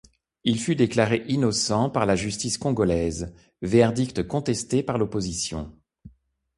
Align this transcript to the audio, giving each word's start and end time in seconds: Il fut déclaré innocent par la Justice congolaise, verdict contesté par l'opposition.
Il 0.43 0.59
fut 0.59 0.75
déclaré 0.75 1.23
innocent 1.27 1.91
par 1.91 2.07
la 2.07 2.15
Justice 2.15 2.57
congolaise, 2.57 3.35
verdict 3.61 4.23
contesté 4.23 4.81
par 4.81 4.97
l'opposition. 4.97 5.77